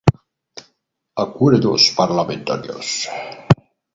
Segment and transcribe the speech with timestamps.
[1.23, 3.07] Acuerdos parlamentarios.